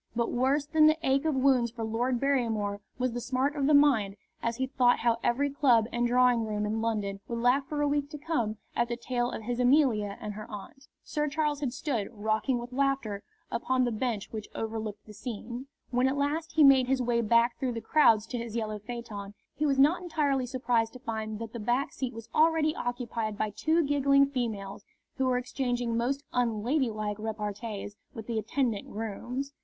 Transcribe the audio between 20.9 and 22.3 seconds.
to find that the back seat was